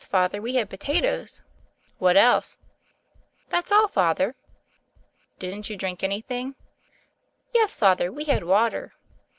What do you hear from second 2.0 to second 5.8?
else?" "That's all. Father." "Didn't you